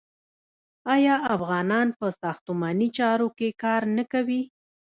آیا 0.95 1.15
افغانان 1.35 1.87
په 1.99 2.07
ساختماني 2.21 2.87
چارو 2.97 3.27
کې 3.37 3.47
کار 3.63 3.81
نه 3.97 4.03
کوي؟ 4.11 4.41